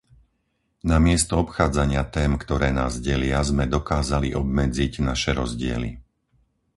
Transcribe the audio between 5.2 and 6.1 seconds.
rozdiely.